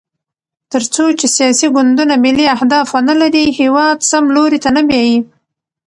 [0.71, 5.17] تر څو چې سیاسي ګوندونه ملي اهداف ونلري، هېواد سم لوري ته نه بیايي.